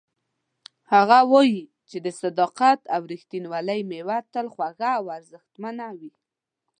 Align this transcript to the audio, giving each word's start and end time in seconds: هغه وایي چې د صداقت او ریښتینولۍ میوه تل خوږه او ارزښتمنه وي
هغه 0.93 1.19
وایي 1.31 1.61
چې 1.89 1.97
د 2.05 2.07
صداقت 2.21 2.79
او 2.95 3.01
ریښتینولۍ 3.11 3.81
میوه 3.91 4.17
تل 4.33 4.47
خوږه 4.53 4.89
او 4.99 5.05
ارزښتمنه 5.17 5.85
وي 5.99 6.11